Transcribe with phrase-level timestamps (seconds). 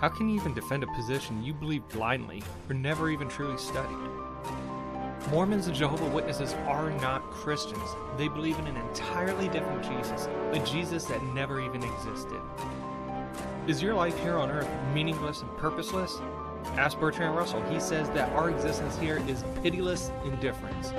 [0.00, 3.98] How can you even defend a position you believe blindly or never even truly studied?
[5.32, 7.82] Mormons and Jehovah Witnesses are not Christians.
[8.16, 12.40] They believe in an entirely different Jesus, a Jesus that never even existed.
[13.66, 16.16] Is your life here on earth meaningless and purposeless?
[16.76, 17.60] Ask Bertrand Russell.
[17.62, 20.92] He says that our existence here is pitiless indifference.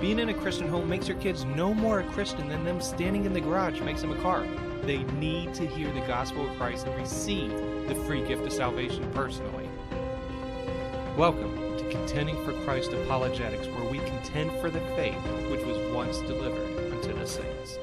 [0.00, 3.24] Being in a Christian home makes your kids no more a Christian than them standing
[3.24, 4.46] in the garage makes them a car.
[4.86, 7.48] They need to hear the gospel of Christ and receive
[7.88, 9.66] the free gift of salvation personally.
[11.16, 15.16] Welcome to Contending for Christ Apologetics, where we contend for the faith
[15.50, 17.78] which was once delivered unto the saints.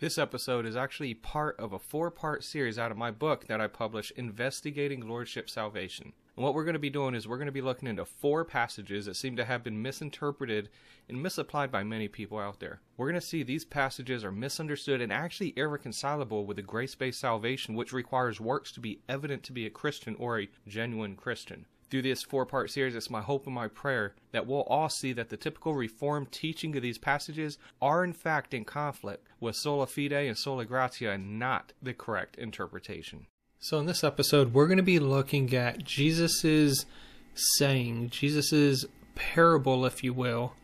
[0.00, 3.60] This episode is actually part of a four part series out of my book that
[3.60, 6.14] I publish, Investigating Lordship Salvation.
[6.34, 8.42] And what we're going to be doing is we're going to be looking into four
[8.44, 10.70] passages that seem to have been misinterpreted
[11.06, 12.80] and misapplied by many people out there.
[12.96, 17.20] We're going to see these passages are misunderstood and actually irreconcilable with the grace based
[17.20, 21.66] salvation, which requires works to be evident to be a Christian or a genuine Christian.
[21.90, 25.12] Through this four part series, it's my hope and my prayer that we'll all see
[25.12, 29.86] that the typical Reformed teaching of these passages are in fact in conflict with sola
[29.86, 33.26] fide and sola gratia and not the correct interpretation.
[33.64, 36.84] So, in this episode, we're going to be looking at Jesus's
[37.32, 40.54] saying, Jesus's parable, if you will,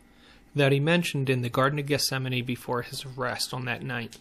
[0.53, 4.17] that he mentioned in the Garden of Gethsemane before his arrest on that night.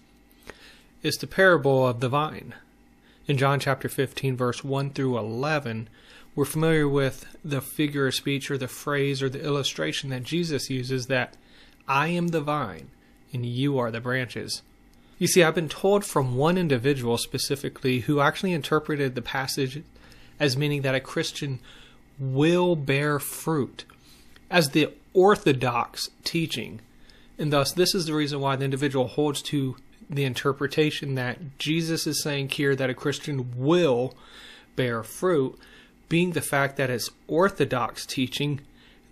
[1.02, 2.54] It's the parable of the vine.
[3.26, 5.88] In John chapter 15, verse 1 through 11,
[6.36, 10.70] we're familiar with the figure of speech or the phrase or the illustration that Jesus
[10.70, 11.36] uses that
[11.88, 12.90] I am the vine
[13.32, 14.62] and you are the branches.
[15.18, 19.82] You see, I've been told from one individual specifically who actually interpreted the passage
[20.38, 21.58] as meaning that a Christian
[22.20, 23.84] will bear fruit
[24.48, 26.80] as the orthodox teaching.
[27.36, 29.76] And thus, this is the reason why the individual holds to
[30.08, 34.14] the interpretation that Jesus is saying here that a Christian will
[34.76, 35.58] bear fruit,
[36.08, 38.60] being the fact that it's orthodox teaching,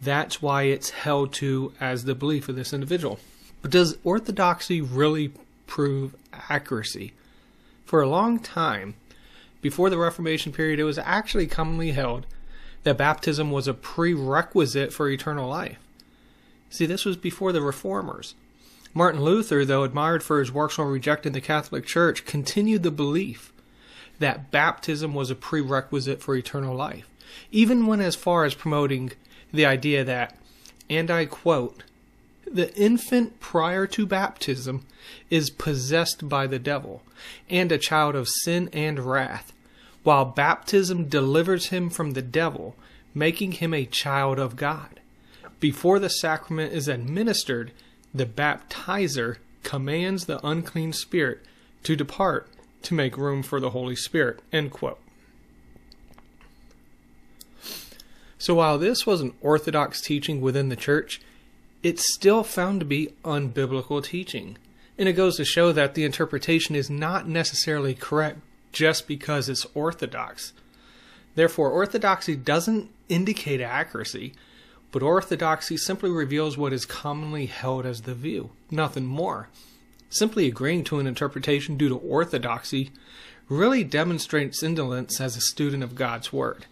[0.00, 3.18] that's why it's held to as the belief of this individual.
[3.60, 5.32] But does orthodoxy really
[5.66, 6.14] prove
[6.48, 7.12] accuracy.
[7.84, 8.94] For a long time,
[9.60, 12.26] before the Reformation period, it was actually commonly held
[12.84, 15.78] that baptism was a prerequisite for eternal life.
[16.70, 18.34] See, this was before the Reformers.
[18.94, 23.52] Martin Luther, though admired for his works on rejecting the Catholic Church, continued the belief
[24.18, 27.08] that baptism was a prerequisite for eternal life,
[27.50, 29.12] even went as far as promoting
[29.52, 30.36] the idea that,
[30.88, 31.82] and I quote,
[32.46, 34.86] the infant prior to baptism
[35.30, 37.02] is possessed by the devil
[37.50, 39.52] and a child of sin and wrath,
[40.02, 42.76] while baptism delivers him from the devil,
[43.14, 45.00] making him a child of God.
[45.58, 47.72] Before the sacrament is administered,
[48.14, 51.40] the baptizer commands the unclean spirit
[51.82, 52.48] to depart
[52.82, 54.40] to make room for the Holy Spirit.
[54.52, 55.00] End quote.
[58.38, 61.20] So while this was an orthodox teaching within the church,
[61.82, 64.58] it's still found to be unbiblical teaching.
[64.98, 68.40] And it goes to show that the interpretation is not necessarily correct
[68.72, 70.52] just because it's orthodox.
[71.34, 74.32] Therefore, orthodoxy doesn't indicate accuracy,
[74.90, 79.48] but orthodoxy simply reveals what is commonly held as the view, nothing more.
[80.08, 82.90] Simply agreeing to an interpretation due to orthodoxy
[83.48, 86.66] really demonstrates indolence as a student of God's Word.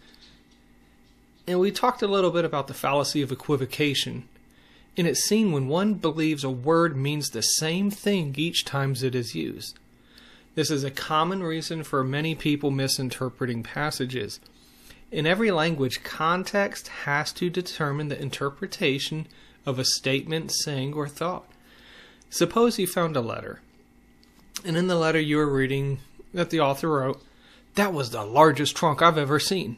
[1.47, 4.29] And we talked a little bit about the fallacy of equivocation
[4.97, 9.15] and it's seen when one believes a word means the same thing each time it
[9.15, 9.79] is used.
[10.55, 14.39] This is a common reason for many people misinterpreting passages.
[15.11, 19.27] In every language, context has to determine the interpretation
[19.67, 21.45] of a statement, saying, or thought.
[22.31, 23.61] Suppose you found a letter,
[24.65, 25.99] and in the letter you were reading
[26.33, 27.23] that the author wrote,
[27.75, 29.77] That was the largest trunk I've ever seen.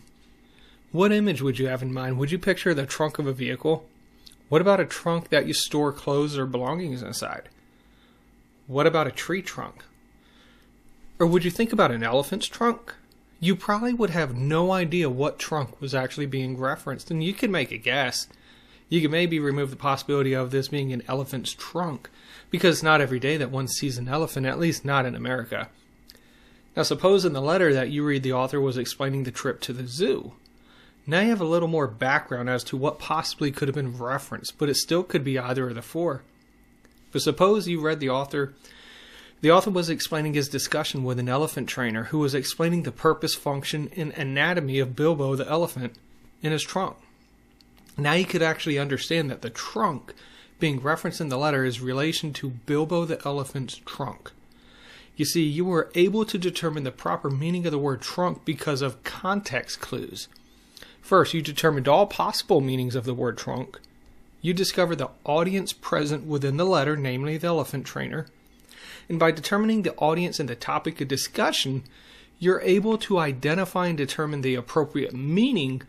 [0.92, 2.18] What image would you have in mind?
[2.18, 3.86] Would you picture the trunk of a vehicle?
[4.48, 7.48] What about a trunk that you store clothes or belongings inside?
[8.66, 9.84] What about a tree trunk?
[11.18, 12.94] Or would you think about an elephant's trunk?
[13.40, 17.50] You probably would have no idea what trunk was actually being referenced, and you could
[17.50, 18.28] make a guess.
[18.88, 22.08] You could maybe remove the possibility of this being an elephant's trunk,
[22.50, 25.68] because not every day that one sees an elephant, at least not in America.
[26.76, 29.72] Now, suppose in the letter that you read the author was explaining the trip to
[29.72, 30.34] the zoo.
[31.06, 34.58] Now you have a little more background as to what possibly could have been referenced,
[34.58, 36.22] but it still could be either of the four.
[37.12, 38.54] But suppose you read the author.
[39.40, 43.34] The author was explaining his discussion with an elephant trainer who was explaining the purpose,
[43.34, 45.94] function, and anatomy of Bilbo the elephant
[46.42, 46.96] in his trunk.
[47.96, 50.12] Now you could actually understand that the trunk
[50.58, 54.32] being referenced in the letter is relation to Bilbo the elephant's trunk.
[55.16, 58.82] You see, you were able to determine the proper meaning of the word trunk because
[58.82, 60.28] of context clues.
[61.06, 63.78] First, you determined all possible meanings of the word trunk.
[64.42, 68.26] You discovered the audience present within the letter, namely the elephant trainer.
[69.08, 71.84] And by determining the audience and the topic of discussion,
[72.40, 75.82] you're able to identify and determine the appropriate meaning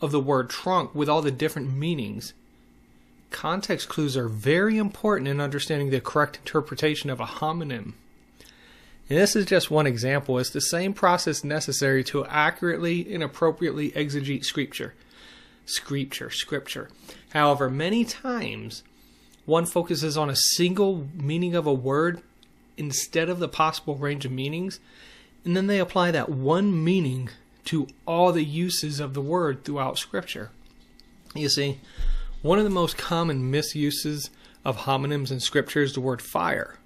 [0.00, 2.34] of the word trunk with all the different meanings.
[3.30, 7.92] Context clues are very important in understanding the correct interpretation of a homonym.
[9.10, 10.38] And this is just one example.
[10.38, 14.94] It's the same process necessary to accurately and appropriately exegete scripture.
[15.66, 16.88] Scripture, scripture.
[17.30, 18.84] However, many times
[19.46, 22.22] one focuses on a single meaning of a word
[22.76, 24.78] instead of the possible range of meanings,
[25.44, 27.30] and then they apply that one meaning
[27.64, 30.50] to all the uses of the word throughout scripture.
[31.34, 31.80] You see,
[32.42, 34.30] one of the most common misuses
[34.64, 36.76] of homonyms in scripture is the word fire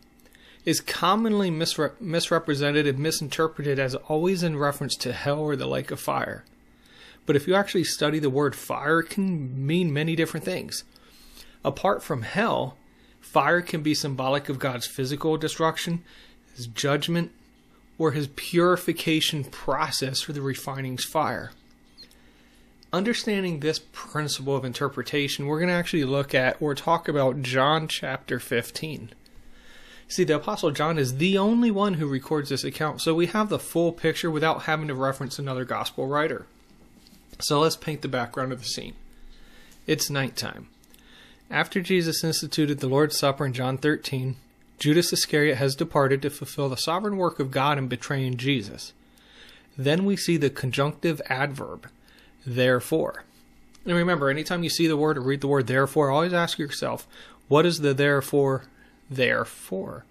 [0.65, 5.91] is commonly misre- misrepresented and misinterpreted as always in reference to hell or the lake
[5.91, 6.45] of fire.
[7.27, 10.85] But if you actually study the word fire, it can mean many different things.
[11.65, 12.77] Apart from hell,
[13.21, 16.03] fire can be symbolic of God's physical destruction,
[16.55, 17.33] his judgment,
[17.99, 21.53] or his purification process for the refining's fire.
[22.93, 27.89] Understanding this principle of interpretation, we're going to actually look at or talk about John
[27.89, 29.11] chapter 15.
[30.09, 33.49] See, the Apostle John is the only one who records this account, so we have
[33.49, 36.47] the full picture without having to reference another gospel writer.
[37.41, 38.95] So let's paint the background of the scene.
[39.87, 40.69] It's nighttime.
[41.51, 44.37] After Jesus instituted the Lord's Supper in John 13,
[44.79, 48.93] Judas Iscariot has departed to fulfill the sovereign work of God in betraying Jesus.
[49.77, 51.89] Then we see the conjunctive adverb,
[52.47, 53.25] therefore.
[53.85, 57.07] And remember, anytime you see the word or read the word therefore, always ask yourself,
[57.49, 58.65] what is the therefore
[59.11, 60.05] therefore.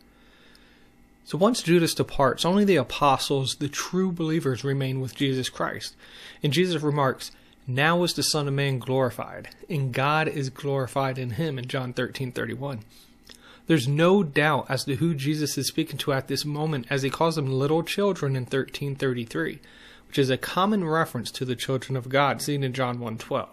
[1.26, 5.96] So once Judas departs, only the apostles, the true believers, remain with Jesus Christ.
[6.42, 7.32] And Jesus remarks,
[7.66, 11.94] Now is the Son of Man glorified, and God is glorified in him in John
[11.94, 12.82] 13 31.
[13.68, 17.10] There's no doubt as to who Jesus is speaking to at this moment as he
[17.10, 19.60] calls them little children in 1333,
[20.10, 23.48] which is a common reference to the children of God seen in John 1:12.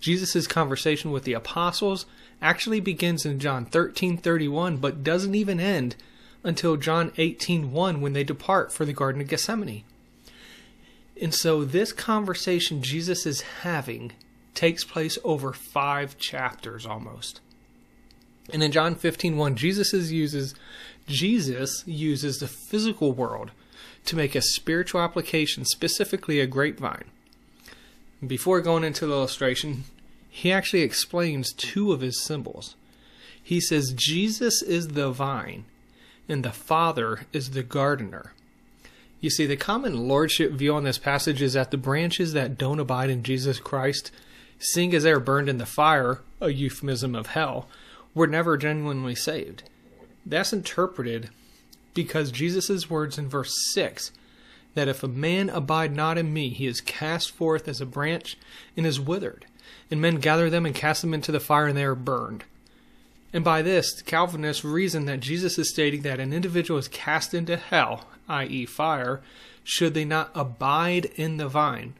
[0.00, 2.06] Jesus' conversation with the apostles
[2.42, 5.96] actually begins in John 13:31 but doesn't even end
[6.42, 9.84] until John 18:1 when they depart for the garden of Gethsemane.
[11.20, 14.12] And so this conversation Jesus is having
[14.54, 17.40] takes place over 5 chapters almost.
[18.52, 20.54] And in John 15:1 Jesus uses
[21.06, 23.52] Jesus uses the physical world
[24.04, 27.04] to make a spiritual application, specifically a grapevine.
[28.24, 29.84] Before going into the illustration,
[30.34, 32.74] he actually explains two of his symbols.
[33.42, 35.66] He says Jesus is the vine
[36.26, 38.32] and the Father is the gardener.
[39.20, 42.80] You see, the common lordship view on this passage is that the branches that don't
[42.80, 44.10] abide in Jesus Christ,
[44.58, 47.68] seeing as they are burned in the fire, a euphemism of hell,
[48.14, 49.64] were never genuinely saved.
[50.24, 51.28] That's interpreted
[51.92, 54.12] because Jesus' words in verse 6
[54.74, 58.38] that if a man abide not in me, he is cast forth as a branch
[58.78, 59.44] and is withered
[59.90, 62.44] and men gather them and cast them into the fire, and they are burned.
[63.32, 67.56] And by this, Calvinists reason that Jesus is stating that an individual is cast into
[67.56, 69.22] hell, i.e., fire,
[69.64, 71.94] should they not abide in the vine,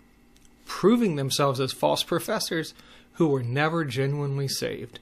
[0.66, 2.74] proving themselves as false professors
[3.14, 4.98] who were never genuinely saved.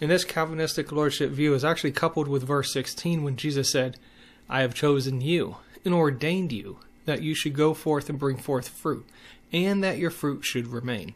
[0.00, 3.96] And this Calvinistic lordship view is actually coupled with verse 16 when Jesus said,
[4.48, 8.68] I have chosen you and ordained you that you should go forth and bring forth
[8.68, 9.06] fruit,
[9.52, 11.14] and that your fruit should remain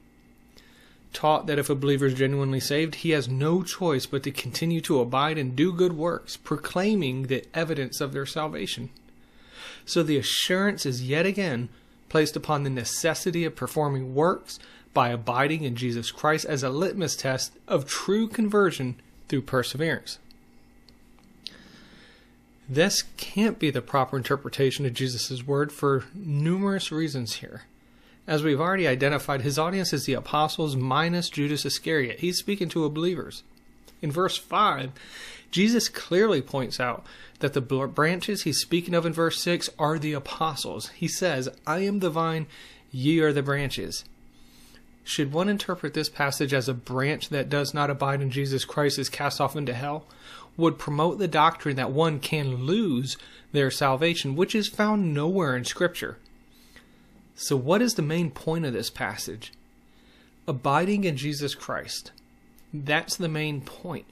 [1.12, 4.80] taught that if a believer is genuinely saved, he has no choice but to continue
[4.82, 8.90] to abide and do good works, proclaiming the evidence of their salvation.
[9.84, 11.70] So the assurance is yet again
[12.08, 14.58] placed upon the necessity of performing works
[14.94, 18.96] by abiding in Jesus Christ as a litmus test of true conversion
[19.28, 20.18] through perseverance.
[22.68, 27.62] This can't be the proper interpretation of Jesus' word for numerous reasons here.
[28.28, 32.20] As we've already identified, his audience is the apostles minus Judas Iscariot.
[32.20, 33.42] He's speaking to believers.
[34.02, 34.92] In verse 5,
[35.50, 37.06] Jesus clearly points out
[37.38, 40.88] that the branches he's speaking of in verse 6 are the apostles.
[40.88, 42.46] He says, I am the vine,
[42.90, 44.04] ye are the branches.
[45.04, 48.98] Should one interpret this passage as a branch that does not abide in Jesus Christ
[48.98, 50.04] is cast off into hell?
[50.58, 53.16] Would promote the doctrine that one can lose
[53.52, 56.18] their salvation, which is found nowhere in Scripture.
[57.40, 59.52] So, what is the main point of this passage?
[60.48, 62.10] Abiding in Jesus Christ.
[62.74, 64.06] That's the main point.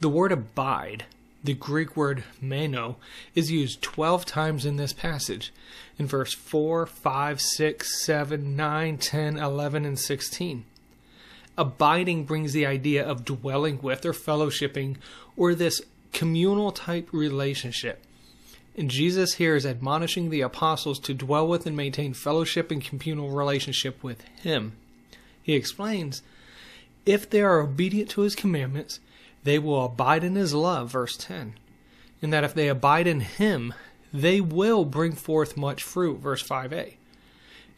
[0.00, 1.04] The word abide
[1.42, 2.98] The Greek word meno
[3.34, 5.54] is used 12 times in this passage,
[5.98, 10.64] in verse 4, 5, 6, 7, 9, 10, 11, and 16.
[11.56, 14.98] Abiding brings the idea of dwelling with or fellowshipping
[15.34, 15.80] or this
[16.12, 18.04] communal type relationship.
[18.80, 23.28] And Jesus here is admonishing the apostles to dwell with and maintain fellowship and communal
[23.28, 24.72] relationship with Him.
[25.42, 26.22] He explains,
[27.04, 28.98] if they are obedient to His commandments,
[29.44, 31.54] they will abide in his love, verse 10.
[32.22, 33.74] And that if they abide in him,
[34.14, 36.94] they will bring forth much fruit, verse 5a.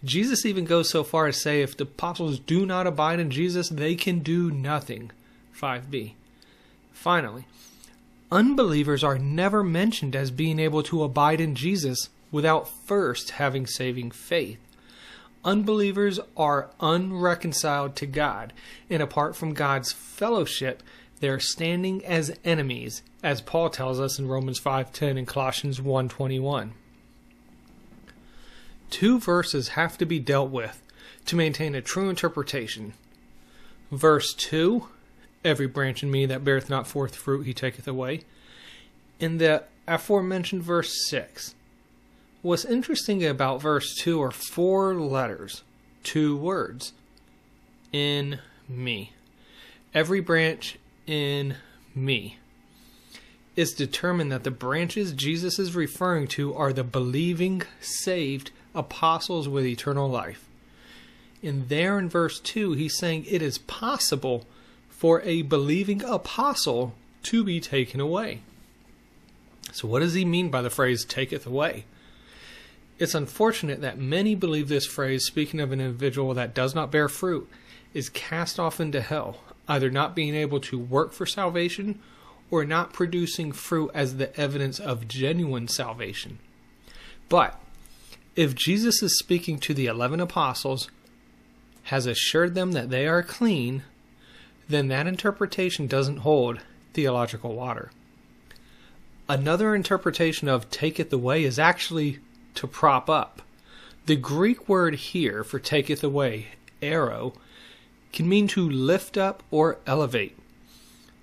[0.04, 3.30] Jesus even goes so far as to say if the apostles do not abide in
[3.30, 5.11] Jesus, they can do nothing,
[5.61, 6.12] 5b.
[6.92, 7.44] Finally,
[8.33, 14.11] unbelievers are never mentioned as being able to abide in Jesus without first having saving
[14.11, 14.59] faith.
[15.45, 18.53] Unbelievers are unreconciled to God,
[18.89, 20.83] and apart from God's fellowship,
[21.21, 26.73] they're standing as enemies, as Paul tells us in Romans 5:10 and Colossians 1:21.
[28.89, 30.83] Two verses have to be dealt with
[31.27, 32.95] to maintain a true interpretation.
[33.91, 34.89] Verse 2,
[35.45, 38.23] every branch in me that beareth not forth fruit he taketh away.
[39.19, 41.55] In the aforementioned verse 6,
[42.43, 45.63] what's interesting about verse 2 are four letters,
[46.03, 46.93] two words.
[47.93, 49.13] In me.
[49.93, 51.57] Every branch in
[51.95, 52.39] me.
[53.55, 59.67] It's determined that the branches Jesus is referring to are the believing, saved apostles with
[59.67, 60.49] eternal life.
[61.43, 64.47] And there in verse 2, he's saying it is possible
[65.02, 66.94] for a believing apostle
[67.25, 68.40] to be taken away.
[69.73, 71.87] So, what does he mean by the phrase taketh away?
[73.00, 77.09] It's unfortunate that many believe this phrase, speaking of an individual that does not bear
[77.09, 77.50] fruit,
[77.92, 81.99] is cast off into hell, either not being able to work for salvation
[82.49, 86.38] or not producing fruit as the evidence of genuine salvation.
[87.28, 87.61] But
[88.37, 90.88] if Jesus is speaking to the 11 apostles,
[91.87, 93.82] has assured them that they are clean,
[94.73, 96.61] then that interpretation doesn't hold
[96.95, 97.91] theological water.
[99.29, 102.19] Another interpretation of taketh away is actually
[102.55, 103.43] to prop up.
[104.07, 106.49] The Greek word here for taketh away,
[106.83, 107.35] airo,
[108.12, 110.37] can mean to lift up or elevate.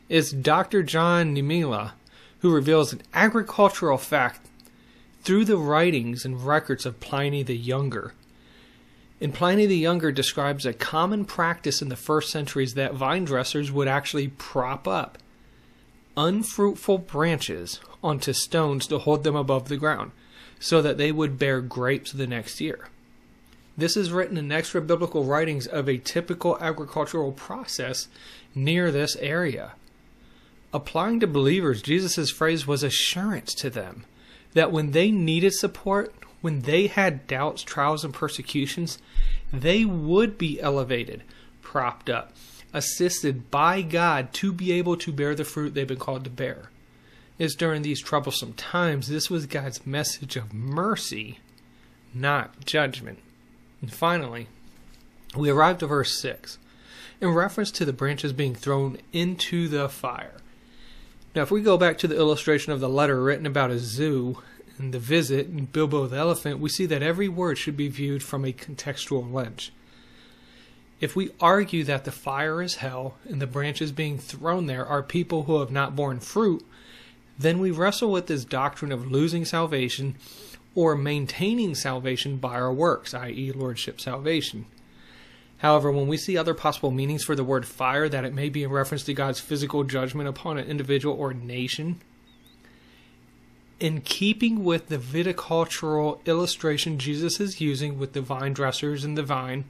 [0.08, 0.82] It's Dr.
[0.82, 1.91] John Niemela
[2.39, 4.46] who reveals an agricultural fact
[5.22, 8.13] through the writings and records of Pliny the Younger.
[9.22, 13.72] And Pliny the Younger describes a common practice in the first centuries that vine dressers
[13.72, 15.18] would actually prop up
[16.16, 20.12] unfruitful branches onto stones to hold them above the ground
[20.60, 22.90] so that they would bear grapes the next year.
[23.78, 28.10] This is written in extra biblical writings of a typical agricultural process
[28.54, 29.74] near this area.
[30.74, 34.06] Applying to believers, Jesus' phrase was assurance to them
[34.54, 39.00] that when they needed support, when they had doubts, trials, and persecutions,
[39.51, 41.24] they would be elevated,
[41.62, 42.34] propped up,
[42.74, 46.69] assisted by God to be able to bear the fruit they've been called to bear.
[47.38, 51.39] It's during these troublesome times, this was God's message of mercy,
[52.13, 53.19] not judgment.
[53.81, 54.48] And finally,
[55.38, 56.58] we arrive to verse 6,
[57.22, 60.36] in reference to the branches being thrown into the fire.
[61.36, 64.41] Now, if we go back to the illustration of the letter written about a zoo
[64.79, 68.24] and the visit and Bilbo the elephant, we see that every word should be viewed
[68.24, 69.71] from a contextual lens.
[71.00, 75.03] If we argue that the fire is hell and the branches being thrown there are
[75.03, 76.65] people who have not borne fruit,
[77.38, 80.15] then we wrestle with this doctrine of losing salvation
[80.75, 84.65] or maintaining salvation by our works, i.e., lordship salvation.
[85.59, 88.63] However, when we see other possible meanings for the word fire, that it may be
[88.63, 92.01] in reference to God's physical judgment upon an individual or nation,
[93.79, 99.24] in keeping with the viticultural illustration Jesus is using with the vine dressers and the
[99.24, 99.65] vine,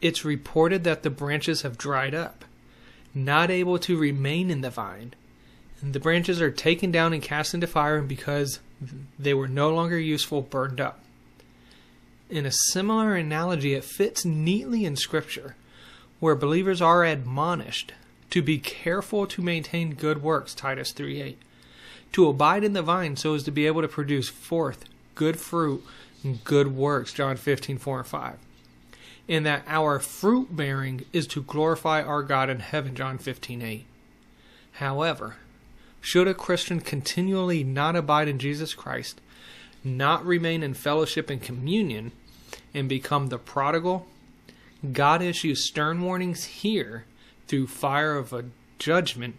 [0.00, 2.44] it's reported that the branches have dried up,
[3.14, 5.14] not able to remain in the vine.
[5.80, 8.60] And the branches are taken down and cast into fire, and because
[9.18, 11.02] they were no longer useful, burned up.
[12.30, 15.54] In a similar analogy, it fits neatly in Scripture,
[16.18, 17.92] where believers are admonished
[18.30, 21.36] to be careful to maintain good works, Titus 3:8,
[22.12, 24.84] to abide in the vine so as to be able to produce forth
[25.14, 25.84] good fruit
[26.22, 28.38] and good works, John 15:4 and 5.
[29.28, 33.86] And that our fruit bearing is to glorify our God in heaven, John 15:8.
[34.74, 35.36] However,
[36.00, 39.20] should a Christian continually not abide in Jesus Christ,
[39.82, 42.12] not remain in fellowship and communion,
[42.72, 44.06] and become the prodigal,
[44.92, 47.04] God issues stern warnings here
[47.48, 48.44] through fire of a
[48.78, 49.36] judgment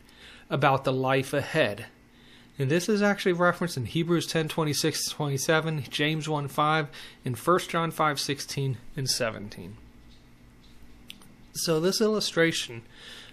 [0.50, 1.86] about the life ahead
[2.59, 6.87] And this is actually referenced in Hebrews 10 26 27, James 1 5,
[7.23, 9.77] and 1 John 5 16 and 17.
[11.53, 12.83] So, this illustration,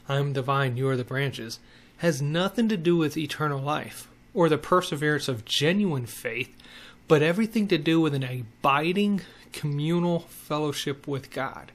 [0.09, 1.59] I am the vine, you are the branches,
[1.99, 6.55] has nothing to do with eternal life or the perseverance of genuine faith,
[7.09, 11.71] but everything to do with an abiding communal fellowship with God.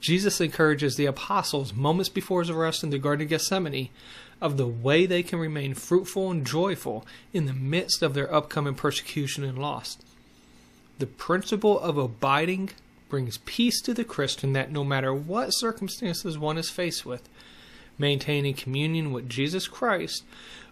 [0.00, 3.90] Jesus encourages the apostles moments before his arrest in the Garden of Gethsemane
[4.42, 8.74] of the way they can remain fruitful and joyful in the midst of their upcoming
[8.74, 9.96] persecution and loss.
[10.98, 12.70] The principle of abiding
[13.08, 17.28] brings peace to the Christian that no matter what circumstances one is faced with,
[17.98, 20.24] maintaining communion with Jesus Christ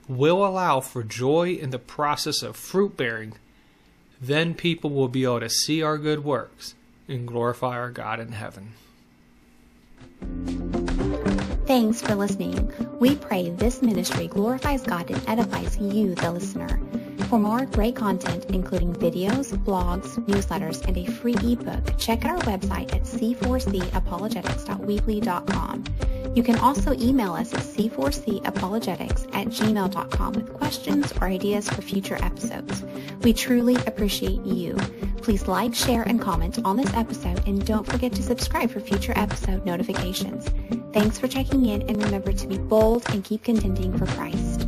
[0.08, 3.34] will allow for joy in the process of fruit bearing.
[4.20, 6.74] Then people will be able to see our good works
[7.06, 8.72] and glorify our God in heaven.
[11.70, 12.72] Thanks for listening.
[12.98, 16.80] We pray this ministry glorifies God and edifies you, the listener.
[17.28, 22.58] For more great content, including videos, blogs, newsletters, and a free ebook, check out our
[22.58, 25.84] website at c4capologetics.weebly.com.
[26.34, 32.18] You can also email us at c4capologetics at gmail.com with questions or ideas for future
[32.20, 32.82] episodes.
[33.22, 34.74] We truly appreciate you.
[35.22, 39.12] Please like, share, and comment on this episode, and don't forget to subscribe for future
[39.14, 40.50] episode notifications.
[40.92, 44.59] Thanks for checking in, and remember to be bold and keep contending for Christ.